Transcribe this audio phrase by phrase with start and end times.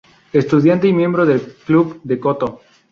[0.33, 2.61] Estudiante y miembro del club de koto.